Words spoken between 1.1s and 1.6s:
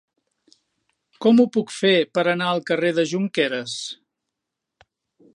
Com ho